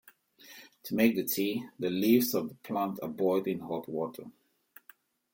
[0.85, 4.31] To make the tea, the leaves of the plant are boiled in hot water.